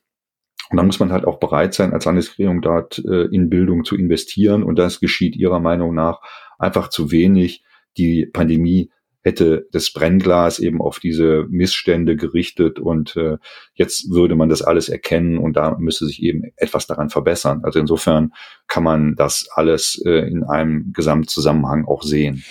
Und 0.73 0.79
da 0.79 0.83
muss 0.83 0.99
man 0.99 1.13
halt 1.13 1.27
auch 1.27 1.39
bereit 1.39 1.75
sein, 1.75 1.93
als 1.93 2.07
Landesregierung 2.07 2.63
dort 2.63 2.99
äh, 3.05 3.27
in 3.27 3.51
Bildung 3.51 3.85
zu 3.85 3.95
investieren. 3.95 4.63
Und 4.63 4.79
das 4.79 5.01
geschieht 5.01 5.37
ihrer 5.37 5.61
Meinung 5.61 5.95
nach 5.95 6.21
einfach 6.59 6.89
zu 6.89 7.11
wenig. 7.11 7.63
Die 7.99 8.25
Pandemie 8.25 8.91
hätte 9.21 9.69
das 9.71 9.93
Brennglas 9.93 10.59
eben 10.59 10.81
auf 10.81 10.99
diese 10.99 11.47
Missstände 11.49 12.17
gerichtet 12.17 12.81
und 12.81 13.15
äh, 13.17 13.37
jetzt 13.75 14.11
würde 14.11 14.35
man 14.35 14.49
das 14.49 14.63
alles 14.63 14.89
erkennen 14.89 15.39
und 15.39 15.57
da 15.57 15.77
müsste 15.79 16.07
sich 16.07 16.23
eben 16.23 16.43
etwas 16.57 16.87
daran 16.87 17.09
verbessern. 17.11 17.61
Also 17.63 17.79
insofern 17.79 18.33
kann 18.67 18.83
man 18.83 19.15
das 19.15 19.47
alles 19.55 20.03
äh, 20.05 20.27
in 20.27 20.43
einem 20.43 20.93
Gesamtzusammenhang 20.93 21.85
auch 21.85 22.03
sehen. 22.03 22.43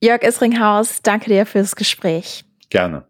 Jörg 0.00 0.22
Isringhaus, 0.22 1.02
danke 1.02 1.30
dir 1.30 1.44
fürs 1.44 1.74
Gespräch. 1.74 2.44
Gerne. 2.68 3.06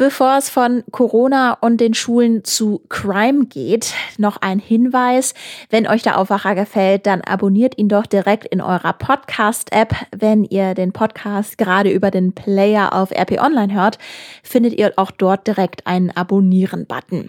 Bevor 0.00 0.38
es 0.38 0.48
von 0.48 0.82
Corona 0.92 1.58
und 1.60 1.78
den 1.78 1.92
Schulen 1.92 2.42
zu 2.42 2.80
Crime 2.88 3.44
geht, 3.44 3.92
noch 4.16 4.38
ein 4.38 4.58
Hinweis. 4.58 5.34
Wenn 5.68 5.86
euch 5.86 6.00
der 6.00 6.18
Aufwacher 6.18 6.54
gefällt, 6.54 7.04
dann 7.04 7.20
abonniert 7.20 7.76
ihn 7.76 7.90
doch 7.90 8.06
direkt 8.06 8.46
in 8.46 8.62
eurer 8.62 8.94
Podcast-App. 8.94 9.94
Wenn 10.16 10.44
ihr 10.44 10.72
den 10.72 10.94
Podcast 10.94 11.58
gerade 11.58 11.90
über 11.90 12.10
den 12.10 12.32
Player 12.32 12.94
auf 12.94 13.10
RP 13.10 13.42
Online 13.42 13.74
hört, 13.74 13.98
findet 14.42 14.72
ihr 14.72 14.94
auch 14.96 15.10
dort 15.10 15.46
direkt 15.46 15.86
einen 15.86 16.10
Abonnieren-Button. 16.10 17.28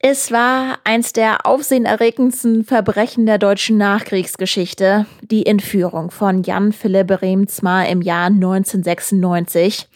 Es 0.00 0.30
war 0.30 0.78
eins 0.84 1.12
der 1.12 1.44
aufsehenerregendsten 1.44 2.64
Verbrechen 2.64 3.26
der 3.26 3.38
deutschen 3.38 3.78
Nachkriegsgeschichte, 3.78 5.06
die 5.22 5.44
Entführung 5.44 6.12
von 6.12 6.44
Jan 6.44 6.72
Philipp 6.72 7.20
Remzmar 7.20 7.88
im 7.88 8.00
Jahr 8.00 8.26
1996. 8.26 9.88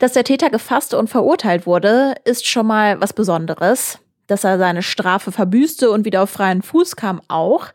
Dass 0.00 0.12
der 0.12 0.24
Täter 0.24 0.50
gefasst 0.50 0.92
und 0.92 1.08
verurteilt 1.08 1.66
wurde, 1.66 2.14
ist 2.24 2.48
schon 2.48 2.66
mal 2.66 3.00
was 3.00 3.12
Besonderes 3.12 4.00
dass 4.26 4.44
er 4.44 4.58
seine 4.58 4.82
Strafe 4.82 5.32
verbüßte 5.32 5.90
und 5.90 6.04
wieder 6.04 6.22
auf 6.22 6.30
freien 6.30 6.62
Fuß 6.62 6.96
kam, 6.96 7.20
auch, 7.28 7.66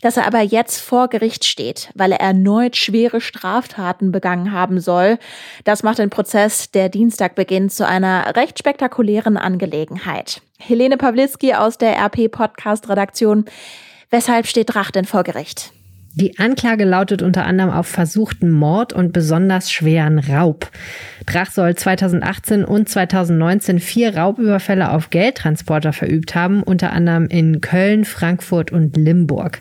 dass 0.00 0.16
er 0.16 0.26
aber 0.26 0.40
jetzt 0.40 0.80
vor 0.80 1.08
Gericht 1.08 1.44
steht, 1.44 1.90
weil 1.94 2.12
er 2.12 2.20
erneut 2.20 2.76
schwere 2.76 3.20
Straftaten 3.20 4.12
begangen 4.12 4.52
haben 4.52 4.80
soll. 4.80 5.18
Das 5.64 5.82
macht 5.82 5.98
den 5.98 6.10
Prozess, 6.10 6.70
der 6.70 6.88
Dienstag 6.88 7.34
beginnt, 7.34 7.72
zu 7.72 7.86
einer 7.86 8.36
recht 8.36 8.58
spektakulären 8.58 9.36
Angelegenheit. 9.36 10.42
Helene 10.58 10.96
Pawlitzki 10.96 11.54
aus 11.54 11.78
der 11.78 11.96
RP 11.96 12.30
Podcast 12.30 12.88
Redaktion. 12.88 13.44
Weshalb 14.10 14.46
steht 14.46 14.74
Drach 14.74 14.90
denn 14.90 15.04
vor 15.04 15.22
Gericht? 15.22 15.72
Die 16.14 16.38
Anklage 16.40 16.84
lautet 16.84 17.22
unter 17.22 17.44
anderem 17.46 17.70
auf 17.70 17.86
versuchten 17.86 18.50
Mord 18.50 18.92
und 18.92 19.12
besonders 19.12 19.70
schweren 19.70 20.18
Raub. 20.18 20.68
Drach 21.24 21.52
soll 21.52 21.76
2018 21.76 22.64
und 22.64 22.88
2019 22.88 23.78
vier 23.78 24.16
Raubüberfälle 24.16 24.90
auf 24.90 25.10
Geldtransporter 25.10 25.92
verübt 25.92 26.34
haben, 26.34 26.64
unter 26.64 26.92
anderem 26.92 27.28
in 27.28 27.60
Köln, 27.60 28.04
Frankfurt 28.04 28.72
und 28.72 28.96
Limburg. 28.96 29.60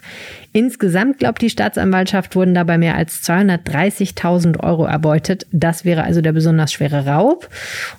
Insgesamt 0.51 1.19
glaubt 1.19 1.41
die 1.41 1.49
Staatsanwaltschaft, 1.49 2.35
wurden 2.35 2.55
dabei 2.55 2.77
mehr 2.79 2.95
als 2.95 3.23
230.000 3.23 4.59
Euro 4.61 4.85
erbeutet. 4.85 5.45
Das 5.51 5.85
wäre 5.85 6.03
also 6.03 6.21
der 6.21 6.31
besonders 6.31 6.73
schwere 6.73 7.05
Raub. 7.05 7.49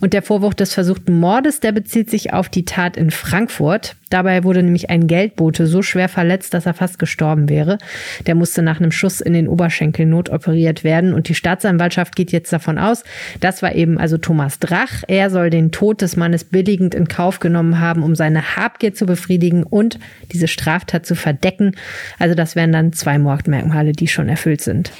Und 0.00 0.12
der 0.12 0.22
Vorwurf 0.22 0.54
des 0.56 0.74
versuchten 0.74 1.18
Mordes, 1.20 1.60
der 1.60 1.72
bezieht 1.72 2.10
sich 2.10 2.32
auf 2.32 2.48
die 2.48 2.64
Tat 2.64 2.96
in 2.96 3.10
Frankfurt. 3.10 3.94
Dabei 4.10 4.42
wurde 4.42 4.64
nämlich 4.64 4.90
ein 4.90 5.06
Geldbote 5.06 5.68
so 5.68 5.82
schwer 5.82 6.08
verletzt, 6.08 6.52
dass 6.52 6.66
er 6.66 6.74
fast 6.74 6.98
gestorben 6.98 7.48
wäre. 7.48 7.78
Der 8.26 8.34
musste 8.34 8.60
nach 8.60 8.80
einem 8.80 8.90
Schuss 8.90 9.20
in 9.20 9.32
den 9.32 9.46
Oberschenkel 9.46 10.04
notoperiert 10.04 10.82
werden. 10.82 11.14
Und 11.14 11.28
die 11.28 11.36
Staatsanwaltschaft 11.36 12.16
geht 12.16 12.32
jetzt 12.32 12.52
davon 12.52 12.76
aus, 12.76 13.04
das 13.38 13.62
war 13.62 13.76
eben 13.76 13.98
also 13.98 14.18
Thomas 14.18 14.58
Drach. 14.58 15.04
Er 15.06 15.30
soll 15.30 15.48
den 15.48 15.70
Tod 15.70 16.02
des 16.02 16.16
Mannes 16.16 16.42
billigend 16.42 16.96
in 16.96 17.06
Kauf 17.06 17.38
genommen 17.38 17.78
haben, 17.78 18.02
um 18.02 18.16
seine 18.16 18.56
Habgier 18.56 18.92
zu 18.94 19.06
befriedigen 19.06 19.62
und 19.62 20.00
diese 20.32 20.48
Straftat 20.48 21.06
zu 21.06 21.14
verdecken. 21.14 21.76
Also 22.18 22.34
das 22.40 22.56
wären 22.56 22.72
dann 22.72 22.92
zwei 22.92 23.18
Mordmerkmale, 23.18 23.92
die 23.92 24.08
schon 24.08 24.28
erfüllt 24.28 24.62
sind. 24.62 24.90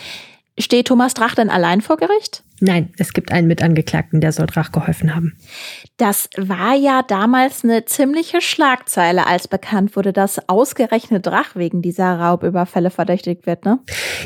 Steht 0.59 0.89
Thomas 0.89 1.15
Drach 1.15 1.35
denn 1.35 1.51
allein 1.51 1.81
vor 1.81 1.97
Gericht? 1.97 2.45
Nein, 2.63 2.91
es 2.99 3.15
gibt 3.15 3.33
einen 3.33 3.49
Mitangeklagten, 3.49 4.21
der 4.21 4.33
soll 4.33 4.47
Drach 4.47 4.71
geholfen 4.71 5.15
haben. 5.15 5.37
Das 5.97 6.29
war 6.37 6.75
ja 6.75 7.03
damals 7.07 7.65
eine 7.65 7.87
ziemliche 7.87 8.43
Schlagzeile, 8.43 9.27
als 9.27 9.49
bekannt 9.49 9.97
wurde, 9.97 10.13
dass 10.13 10.49
ausgerechnet 10.49 11.27
Drach 11.27 11.57
wegen 11.57 11.81
dieser 11.81 12.19
Raubüberfälle 12.19 12.91
verdächtigt 12.91 13.47
wird, 13.47 13.65
ne? 13.65 13.79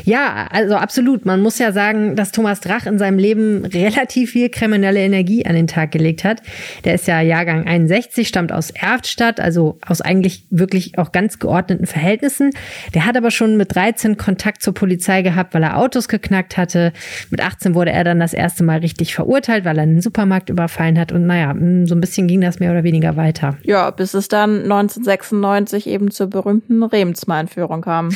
Ja, 0.03 0.47
also 0.51 0.75
absolut. 0.75 1.25
Man 1.25 1.41
muss 1.41 1.59
ja 1.59 1.71
sagen, 1.71 2.17
dass 2.17 2.33
Thomas 2.33 2.59
Drach 2.59 2.85
in 2.85 2.99
seinem 2.99 3.19
Leben 3.19 3.65
relativ 3.65 4.31
viel 4.31 4.49
kriminelle 4.49 4.99
Energie 4.99 5.45
an 5.45 5.55
den 5.55 5.67
Tag 5.67 5.91
gelegt 5.91 6.25
hat. 6.25 6.41
Der 6.83 6.95
ist 6.95 7.07
ja 7.07 7.21
Jahrgang 7.21 7.65
61, 7.65 8.27
stammt 8.27 8.51
aus 8.51 8.69
Erftstadt, 8.69 9.39
also 9.39 9.79
aus 9.85 10.01
eigentlich 10.01 10.45
wirklich 10.49 10.97
auch 10.97 11.13
ganz 11.13 11.39
geordneten 11.39 11.85
Verhältnissen. 11.85 12.51
Der 12.93 13.05
hat 13.05 13.15
aber 13.15 13.31
schon 13.31 13.55
mit 13.55 13.73
13 13.73 14.17
Kontakt 14.17 14.61
zur 14.61 14.73
Polizei 14.73 15.21
gehabt, 15.21 15.53
weil 15.53 15.63
er 15.63 15.77
Autos 15.77 16.09
geknackt 16.09 16.57
hatte. 16.57 16.91
Mit 17.29 17.41
18 17.41 17.75
wurde 17.75 17.91
er 17.91 18.03
dann 18.03 18.24
das 18.25 18.33
erste 18.33 18.63
Mal 18.63 18.79
richtig 18.79 19.13
verurteilt, 19.13 19.65
weil 19.65 19.77
er 19.77 19.83
einen 19.83 20.01
Supermarkt 20.01 20.49
überfallen 20.49 20.99
hat. 20.99 21.11
Und 21.11 21.27
naja, 21.27 21.53
so 21.85 21.95
ein 21.95 22.01
bisschen 22.01 22.27
ging 22.27 22.41
das 22.41 22.59
mehr 22.59 22.71
oder 22.71 22.83
weniger 22.83 23.15
weiter. 23.15 23.57
Ja, 23.63 23.91
bis 23.91 24.13
es 24.13 24.27
dann 24.27 24.63
1996 24.63 25.87
eben 25.87 26.09
zur 26.09 26.27
berühmten 26.27 26.83
Remsmar-Entführung 26.83 27.81
kam. 27.81 28.09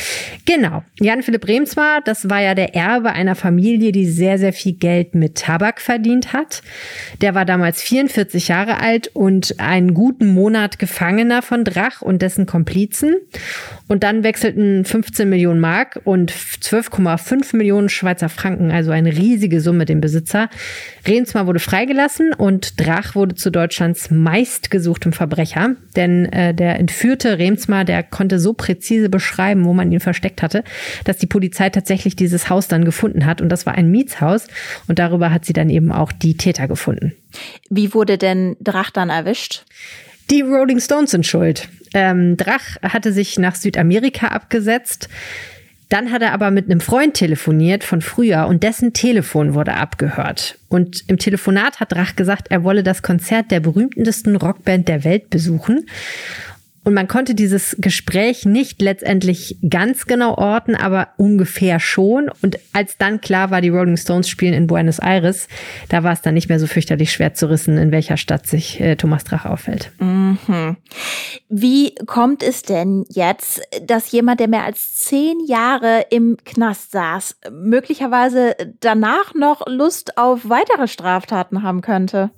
Genau. 0.45 0.83
Jan 0.99 1.21
Philipp 1.21 1.47
Remsmar, 1.47 2.01
das 2.03 2.29
war 2.29 2.41
ja 2.41 2.55
der 2.55 2.75
Erbe 2.75 3.11
einer 3.11 3.35
Familie, 3.35 3.91
die 3.91 4.05
sehr, 4.05 4.39
sehr 4.39 4.53
viel 4.53 4.73
Geld 4.73 5.13
mit 5.13 5.35
Tabak 5.35 5.79
verdient 5.79 6.33
hat. 6.33 6.63
Der 7.21 7.35
war 7.35 7.45
damals 7.45 7.81
44 7.81 8.47
Jahre 8.47 8.79
alt 8.79 9.09
und 9.13 9.59
einen 9.59 9.93
guten 9.93 10.33
Monat 10.33 10.79
Gefangener 10.79 11.41
von 11.41 11.63
Drach 11.63 12.01
und 12.01 12.21
dessen 12.21 12.45
Komplizen. 12.45 13.15
Und 13.87 14.03
dann 14.03 14.23
wechselten 14.23 14.85
15 14.85 15.29
Millionen 15.29 15.59
Mark 15.59 15.99
und 16.03 16.31
12,5 16.31 17.55
Millionen 17.55 17.89
Schweizer 17.89 18.29
Franken, 18.29 18.71
also 18.71 18.91
eine 18.91 19.11
riesige 19.11 19.61
Summe, 19.61 19.85
dem 19.85 19.98
Besitzer. 20.01 20.49
Remsmar 21.07 21.47
wurde 21.47 21.59
freigelassen 21.59 22.33
und 22.33 22.79
Drach 22.79 23.15
wurde 23.15 23.35
zu 23.35 23.51
Deutschlands 23.51 24.11
meistgesuchtem 24.11 25.13
Verbrecher. 25.13 25.75
Denn 25.95 26.25
äh, 26.31 26.53
der 26.53 26.79
entführte 26.79 27.37
Remsmar, 27.37 27.85
der 27.85 28.03
konnte 28.03 28.39
so 28.39 28.53
präzise 28.53 29.09
beschreiben, 29.09 29.65
wo 29.65 29.73
man 29.73 29.91
ihn 29.91 29.99
versteckt 29.99 30.41
hatte, 30.41 30.63
dass 31.03 31.17
die 31.17 31.27
Polizei 31.27 31.69
tatsächlich 31.69 32.15
dieses 32.15 32.49
Haus 32.49 32.67
dann 32.67 32.85
gefunden 32.85 33.25
hat. 33.25 33.41
Und 33.41 33.49
das 33.49 33.65
war 33.65 33.75
ein 33.75 33.89
Mietshaus. 33.91 34.47
Und 34.87 34.99
darüber 34.99 35.31
hat 35.31 35.45
sie 35.45 35.53
dann 35.53 35.69
eben 35.69 35.91
auch 35.91 36.11
die 36.11 36.37
Täter 36.37 36.67
gefunden. 36.67 37.13
Wie 37.69 37.93
wurde 37.93 38.17
denn 38.17 38.55
Drach 38.59 38.91
dann 38.91 39.09
erwischt? 39.09 39.65
Die 40.29 40.41
Rolling 40.41 40.79
Stones 40.79 41.11
sind 41.11 41.25
schuld. 41.25 41.69
Ähm, 41.93 42.37
Drach 42.37 42.77
hatte 42.83 43.11
sich 43.11 43.39
nach 43.39 43.55
Südamerika 43.55 44.27
abgesetzt. 44.27 45.09
Dann 45.89 46.11
hat 46.11 46.21
er 46.21 46.33
aber 46.33 46.51
mit 46.51 46.65
einem 46.65 46.81
Freund 46.81 47.15
telefoniert 47.15 47.83
von 47.83 48.01
früher 48.01 48.45
und 48.47 48.61
dessen 48.61 48.93
Telefon 48.93 49.55
wurde 49.55 49.73
abgehört. 49.73 50.59
Und 50.69 51.03
im 51.07 51.17
Telefonat 51.17 51.79
hat 51.79 51.91
Drach 51.91 52.15
gesagt, 52.15 52.51
er 52.51 52.63
wolle 52.63 52.83
das 52.83 53.01
Konzert 53.01 53.49
der 53.49 53.59
berühmtesten 53.59 54.35
Rockband 54.35 54.87
der 54.87 55.03
Welt 55.03 55.31
besuchen. 55.31 55.87
Und 56.83 56.93
man 56.93 57.07
konnte 57.07 57.35
dieses 57.35 57.75
Gespräch 57.79 58.45
nicht 58.45 58.81
letztendlich 58.81 59.57
ganz 59.67 60.05
genau 60.05 60.35
orten, 60.35 60.75
aber 60.75 61.09
ungefähr 61.17 61.79
schon. 61.79 62.31
Und 62.41 62.57
als 62.73 62.97
dann 62.97 63.21
klar 63.21 63.51
war, 63.51 63.61
die 63.61 63.69
Rolling 63.69 63.97
Stones 63.97 64.29
spielen 64.29 64.53
in 64.53 64.67
Buenos 64.67 64.99
Aires, 64.99 65.47
da 65.89 66.03
war 66.03 66.13
es 66.13 66.21
dann 66.21 66.33
nicht 66.33 66.49
mehr 66.49 66.59
so 66.59 66.67
fürchterlich 66.67 67.11
schwer 67.11 67.33
zu 67.33 67.49
rissen, 67.49 67.77
in 67.77 67.91
welcher 67.91 68.17
Stadt 68.17 68.47
sich 68.47 68.79
äh, 68.79 68.95
Thomas 68.95 69.23
Drach 69.23 69.45
auffällt. 69.45 69.91
Mhm. 69.99 70.77
Wie 71.49 71.95
kommt 72.05 72.43
es 72.43 72.61
denn 72.61 73.05
jetzt, 73.09 73.61
dass 73.85 74.11
jemand, 74.11 74.39
der 74.39 74.47
mehr 74.47 74.63
als 74.63 74.95
zehn 74.95 75.45
Jahre 75.45 76.05
im 76.09 76.37
Knast 76.45 76.91
saß, 76.91 77.37
möglicherweise 77.51 78.55
danach 78.79 79.33
noch 79.33 79.67
Lust 79.67 80.17
auf 80.17 80.49
weitere 80.49 80.87
Straftaten 80.87 81.63
haben 81.63 81.81
könnte? 81.81 82.31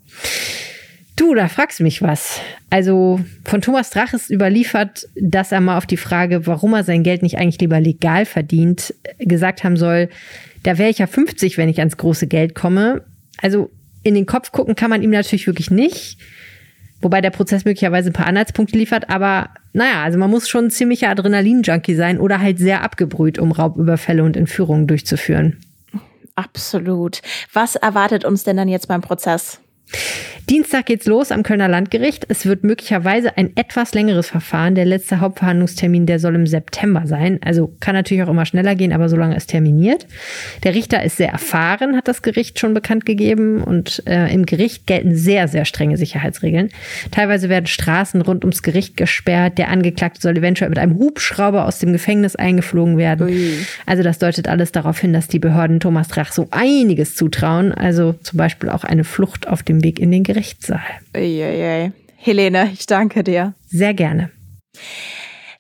Du, 1.22 1.36
da 1.36 1.48
fragst 1.48 1.80
du 1.80 1.84
mich 1.84 2.01
was. 2.01 2.42
Also 2.72 3.20
von 3.46 3.62
Thomas 3.62 3.92
Drach 3.92 4.12
ist 4.16 4.32
überliefert, 4.32 5.08
dass 5.13 5.51
er 5.51 5.62
mal 5.62 5.78
auf 5.78 5.86
die 5.86 5.98
Frage, 5.98 6.48
warum 6.48 6.74
er 6.74 6.84
sein 6.84 7.04
Geld 7.04 7.22
nicht 7.22 7.38
eigentlich 7.38 7.62
lieber 7.62 7.80
legal 7.80 8.25
verdient, 8.25 8.96
gesagt 9.20 9.63
haben 9.63 9.78
soll, 9.78 10.10
da 10.63 10.80
wäre 10.80 10.90
ich 10.90 10.98
ja 10.98 11.06
50, 11.06 11.60
wenn 11.60 11.70
ich 11.70 11.78
ans 11.78 11.98
große 11.98 12.25
Geld 12.25 12.56
komme. 12.56 13.04
Also 13.40 13.70
in 14.01 14.16
den 14.16 14.25
Kopf 14.25 14.51
gucken 14.51 14.74
kann 14.74 14.90
man 14.90 15.04
ihm 15.04 15.12
natürlich 15.12 15.46
wirklich 15.46 15.70
nicht. 15.70 16.18
Wobei 17.01 17.22
der 17.22 17.30
Prozess 17.30 17.66
möglicherweise 17.66 18.10
ein 18.10 18.13
paar 18.13 18.25
Anhaltspunkte 18.25 18.75
liefert, 18.75 19.12
aber 19.12 19.51
naja, 19.74 20.01
also 20.01 20.18
man 20.18 20.32
muss 20.32 20.50
schon 20.50 20.66
ein 20.66 20.72
ziemlicher 20.72 21.10
Adrenalin-Junkie 21.10 21.94
sein 21.94 22.20
oder 22.20 22.40
halt 22.40 22.58
sehr 22.58 22.82
abgebrüht, 22.82 23.38
um 23.38 23.51
Raubüberfälle 23.51 24.24
und 24.24 24.36
Entführungen 24.36 24.88
durchzuführen. 24.88 25.58
Absolut. 26.34 27.22
Was 27.54 27.75
erwartet 27.75 28.25
uns 28.25 28.44
denn 28.44 28.58
dann 28.58 28.70
jetzt 28.70 28.88
beim 28.88 29.01
Prozess? 29.01 29.62
Dienstag 30.52 30.88
geht's 30.88 31.06
los 31.06 31.32
am 31.32 31.44
Kölner 31.44 31.70
Landgericht. 31.70 32.26
Es 32.28 32.46
wird 32.46 32.66
möglicherweise 32.66 33.38
ein 33.38 33.56
etwas 33.56 33.94
längeres 33.94 34.28
Verfahren. 34.28 34.76
Der 34.76 34.84
letzte 34.84 35.22
Hauptverhandlungstermin, 35.22 36.06
der 36.06 36.20
soll 36.20 36.36
im 36.36 36.46
September 36.46 37.04
sein. 37.06 37.40
Also 37.42 37.74
kann 37.80 37.96
natürlich 37.96 38.24
auch 38.24 38.30
immer 38.30 38.46
schneller 38.46 38.76
gehen, 38.76 38.92
aber 38.92 39.08
so 39.08 39.16
lange 39.16 39.38
ist 39.38 39.48
terminiert. 39.48 40.08
Der 40.64 40.76
Richter 40.76 41.04
ist 41.04 41.16
sehr 41.16 41.30
erfahren, 41.30 41.96
hat 41.96 42.10
das 42.10 42.22
Gericht 42.22 42.60
schon 42.60 42.74
bekannt 42.74 43.06
gegeben. 43.06 43.64
Und 43.64 44.04
äh, 44.08 44.34
im 44.34 44.46
Gericht 44.46 44.88
gelten 44.88 45.16
sehr, 45.16 45.48
sehr 45.48 45.64
strenge 45.64 45.96
Sicherheitsregeln. 45.96 46.70
Teilweise 47.12 47.48
werden 47.48 47.68
Straßen 47.68 48.22
rund 48.22 48.44
ums 48.44 48.62
Gericht 48.62 48.98
gesperrt. 48.98 49.58
Der 49.58 49.70
Angeklagte 49.70 50.20
soll 50.20 50.38
eventuell 50.38 50.70
mit 50.70 50.80
einem 50.80 50.98
Hubschrauber 50.98 51.66
aus 51.66 51.80
dem 51.80 51.94
Gefängnis 51.94 52.36
eingeflogen 52.36 52.98
werden. 52.98 53.28
Ui. 53.28 53.54
Also 53.86 54.04
das 54.04 54.20
deutet 54.20 54.50
alles 54.50 54.74
darauf 54.74 55.00
hin, 55.00 55.14
dass 55.14 55.30
die 55.30 55.40
Behörden 55.40 55.80
Thomas 55.80 56.10
Drach 56.10 56.34
so 56.34 56.50
einiges 56.52 57.16
zutrauen. 57.16 57.72
Also 57.72 58.16
zum 58.22 58.36
Beispiel 58.36 58.70
auch 58.70 58.84
eine 58.84 59.06
Flucht 59.06 59.48
auf 59.48 59.64
dem 59.82 59.84
Weg 59.84 60.00
in 60.00 60.12
den 60.12 60.24
Gerichtssaal. 60.24 60.80
Uiuiui. 61.16 61.92
Helene, 62.16 62.70
ich 62.74 62.86
danke 62.86 63.24
dir. 63.24 63.54
Sehr 63.68 63.94
gerne. 63.94 64.32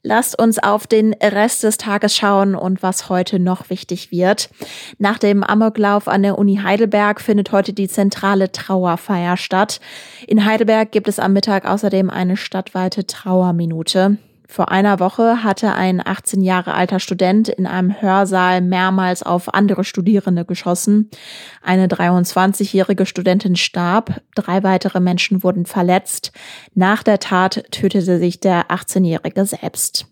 Lasst 0.03 0.39
uns 0.39 0.57
auf 0.57 0.87
den 0.87 1.13
Rest 1.13 1.63
des 1.63 1.77
Tages 1.77 2.15
schauen 2.15 2.55
und 2.55 2.81
was 2.81 3.07
heute 3.07 3.37
noch 3.37 3.69
wichtig 3.69 4.11
wird. 4.11 4.49
Nach 4.97 5.19
dem 5.19 5.43
Amoklauf 5.43 6.07
an 6.07 6.23
der 6.23 6.39
Uni 6.39 6.57
Heidelberg 6.63 7.21
findet 7.21 7.51
heute 7.51 7.73
die 7.73 7.87
zentrale 7.87 8.51
Trauerfeier 8.51 9.37
statt. 9.37 9.79
In 10.25 10.43
Heidelberg 10.45 10.91
gibt 10.91 11.07
es 11.07 11.19
am 11.19 11.33
Mittag 11.33 11.65
außerdem 11.65 12.09
eine 12.09 12.35
stadtweite 12.35 13.05
Trauerminute. 13.05 14.17
Vor 14.51 14.69
einer 14.69 14.99
Woche 14.99 15.45
hatte 15.45 15.71
ein 15.75 16.05
18 16.05 16.41
Jahre 16.41 16.73
alter 16.73 16.99
Student 16.99 17.47
in 17.47 17.65
einem 17.65 18.01
Hörsaal 18.01 18.59
mehrmals 18.59 19.23
auf 19.23 19.53
andere 19.53 19.85
Studierende 19.85 20.43
geschossen. 20.43 21.09
Eine 21.61 21.87
23-jährige 21.87 23.05
Studentin 23.05 23.55
starb, 23.55 24.21
drei 24.35 24.61
weitere 24.63 24.99
Menschen 24.99 25.41
wurden 25.41 25.65
verletzt. 25.65 26.33
Nach 26.73 27.01
der 27.01 27.19
Tat 27.19 27.63
tötete 27.71 28.19
sich 28.19 28.41
der 28.41 28.67
18-jährige 28.67 29.45
selbst. 29.45 30.07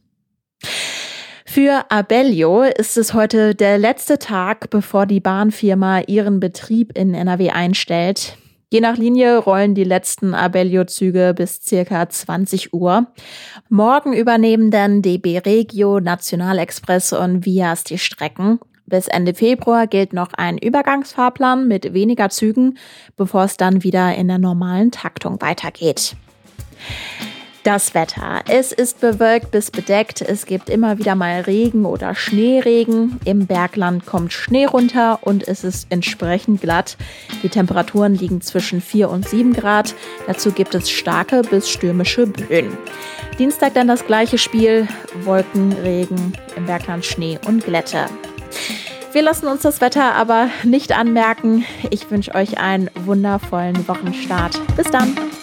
Für 1.45 1.83
Abellio 1.89 2.61
ist 2.61 2.97
es 2.97 3.13
heute 3.13 3.55
der 3.55 3.77
letzte 3.77 4.19
Tag, 4.19 4.69
bevor 4.69 5.05
die 5.05 5.19
Bahnfirma 5.19 6.03
ihren 6.07 6.39
Betrieb 6.39 6.97
in 6.97 7.13
NRW 7.13 7.49
einstellt. 7.49 8.37
Je 8.71 8.81
nach 8.81 8.97
Linie 8.97 9.39
rollen 9.39 9.73
die 9.73 9.83
letzten 9.83 10.35
Abellio-Züge 10.35 11.33
bis 11.35 11.59
circa 11.59 12.07
20 12.07 12.71
Uhr. 12.71 13.07
Morgen 13.67 14.13
übernehmen 14.13 14.69
dann 14.69 15.01
DB 15.01 15.39
Regio, 15.39 15.99
Nationalexpress 15.99 17.13
und 17.13 17.45
Vias 17.45 17.83
die 17.83 17.97
Strecken. 17.97 18.59
Bis 18.85 19.07
Ende 19.07 19.33
Februar 19.33 19.87
gilt 19.87 20.13
noch 20.13 20.33
ein 20.33 20.59
Übergangsfahrplan 20.59 21.67
mit 21.67 21.95
weniger 21.95 22.29
Zügen, 22.29 22.77
bevor 23.17 23.45
es 23.45 23.57
dann 23.57 23.83
wieder 23.83 24.13
in 24.13 24.27
der 24.27 24.37
normalen 24.37 24.91
Taktung 24.91 25.41
weitergeht. 25.41 26.15
Das 27.63 27.93
Wetter. 27.93 28.41
Es 28.47 28.71
ist 28.71 29.01
bewölkt 29.01 29.51
bis 29.51 29.69
bedeckt. 29.69 30.21
Es 30.21 30.45
gibt 30.45 30.69
immer 30.69 30.97
wieder 30.97 31.15
mal 31.15 31.41
Regen 31.41 31.85
oder 31.85 32.15
Schneeregen. 32.15 33.19
Im 33.25 33.47
Bergland 33.47 34.05
kommt 34.05 34.31
Schnee 34.31 34.65
runter 34.65 35.19
und 35.21 35.45
es 35.45 35.65
ist 35.65 35.87
entsprechend 35.89 36.61
glatt. 36.61 36.95
Die 37.43 37.49
Temperaturen 37.49 38.15
liegen 38.15 38.39
zwischen 38.39 38.79
4 38.81 39.09
und 39.09 39.27
7 39.27 39.53
Grad. 39.53 39.93
Dazu 40.25 40.51
gibt 40.51 40.73
es 40.73 40.89
starke 40.89 41.41
bis 41.41 41.69
stürmische 41.69 42.27
Böen. 42.27 42.77
Dienstag 43.37 43.73
dann 43.73 43.89
das 43.89 44.05
gleiche 44.05 44.37
Spiel. 44.37 44.87
Wolken, 45.23 45.73
Regen, 45.73 46.33
im 46.55 46.65
Bergland 46.65 47.05
Schnee 47.05 47.39
und 47.45 47.65
Glätte. 47.65 48.05
Wir 49.11 49.21
lassen 49.21 49.47
uns 49.47 49.63
das 49.63 49.81
Wetter 49.81 50.15
aber 50.15 50.49
nicht 50.63 50.97
anmerken. 50.97 51.65
Ich 51.89 52.09
wünsche 52.09 52.35
euch 52.35 52.57
einen 52.57 52.89
wundervollen 53.05 53.87
Wochenstart. 53.87 54.59
Bis 54.77 54.89
dann. 54.91 55.15